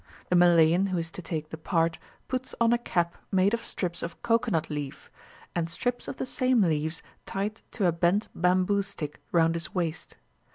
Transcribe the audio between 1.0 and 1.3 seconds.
to